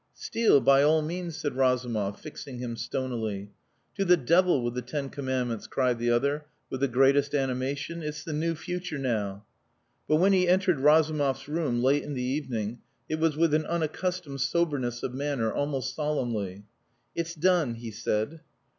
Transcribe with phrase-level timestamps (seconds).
[0.15, 3.51] "Steal, by all means," said Razumov, fixing him stonily.
[3.97, 8.01] "To the devil with the ten commandments!" cried the other, with the greatest animation.
[8.01, 9.45] "It's the new future now."
[10.07, 14.41] But when he entered Razumov's room late in the evening it was with an unaccustomed
[14.41, 16.63] soberness of manner, almost solemnly.
[17.13, 18.39] "It's done," he said.